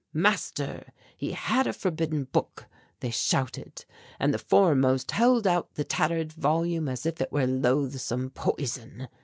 "Master, 0.13 0.93
he 1.15 1.33
had 1.33 1.67
a 1.67 1.73
forbidden 1.73 2.23
book," 2.23 2.65
they 3.01 3.11
shouted, 3.11 3.85
and 4.19 4.33
the 4.33 4.39
foremost 4.39 5.11
held 5.11 5.45
out 5.45 5.75
the 5.75 5.83
tattered 5.83 6.33
volume 6.33 6.89
as 6.89 7.05
if 7.05 7.21
it 7.21 7.31
were 7.31 7.45
loathsome 7.45 8.31
poison. 8.31 9.09